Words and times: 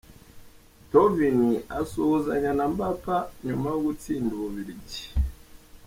Thauvin 0.91 1.39
asuhuzanya 1.79 2.51
na 2.57 2.65
Mbappa 2.71 3.17
nyuma 3.45 3.65
yo 3.73 3.79
gutsinda 3.85 4.31
Ububiligi. 4.35 5.03